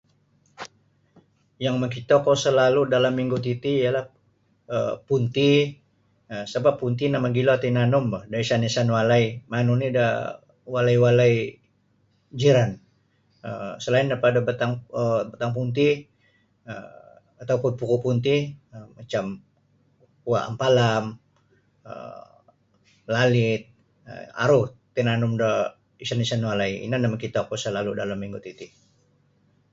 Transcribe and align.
Yang 1.65 1.75
makito 1.83 2.15
ku 2.25 2.31
salalu 2.45 2.81
dalam 2.93 3.13
minggu 3.19 3.37
titi 3.45 3.73
ialah 3.85 4.05
um 4.75 4.93
punti 5.07 5.53
um 6.31 6.43
sabab 6.51 6.75
punti 6.81 7.05
ri 7.13 7.17
mogilo 7.25 7.53
tinanum 7.63 8.05
bo 8.13 8.19
da 8.31 8.37
isan-isan 8.43 8.87
walai 8.95 9.25
manu 9.51 9.73
ni 9.81 9.87
da 9.97 10.07
walai-walai 10.73 11.33
jiran 12.39 12.71
um 13.47 13.73
salain 13.83 14.07
daripada 14.11 14.39
batang 14.47 14.73
um 14.99 15.21
batang 15.31 15.51
punti 15.57 15.89
um 16.71 17.17
ataupun 17.41 17.71
pokok 17.79 17.99
punti 18.05 18.35
macam 18.97 19.25
uwa 20.27 20.39
ampalam 20.49 21.03
um 21.89 22.27
lalit 23.13 23.61
aru 24.43 24.61
tinanum 24.97 25.33
da 25.41 25.51
isan-isan 26.03 26.41
walai 26.49 26.71
ino 26.85 26.95
nio 26.97 27.09
makito 27.13 27.39
ku 27.49 27.53
salalu 27.63 27.91
dalam 27.99 28.17
minggi 28.21 28.41
titi. 28.45 28.67